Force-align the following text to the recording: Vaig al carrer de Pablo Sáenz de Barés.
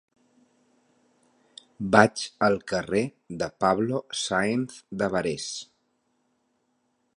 Vaig 1.95 2.23
al 2.47 2.57
carrer 2.71 3.03
de 3.43 3.51
Pablo 3.65 4.01
Sáenz 4.23 4.81
de 5.03 5.13
Barés. 5.17 5.47